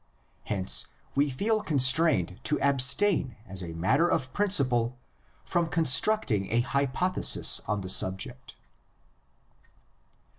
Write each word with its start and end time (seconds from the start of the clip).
Hence 0.45 0.87
we 1.13 1.29
feel 1.29 1.61
constrained 1.61 2.39
to 2.45 2.59
abstain 2.59 3.35
as 3.45 3.61
a 3.61 3.73
matter 3.75 4.07
of 4.09 4.33
principle 4.33 4.97
from 5.45 5.67
construct 5.69 6.31
ing 6.31 6.51
a 6.51 6.61
hypothesis 6.61 7.61
on 7.67 7.81
the 7.81 7.87
subject. 7.89 8.55